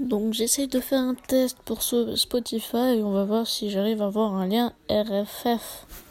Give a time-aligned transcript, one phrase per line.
[0.00, 4.00] Donc j'essaye de faire un test pour ce Spotify et on va voir si j'arrive
[4.00, 6.07] à avoir un lien RFF.